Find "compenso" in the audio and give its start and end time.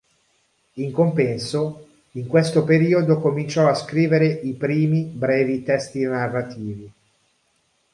0.91-1.87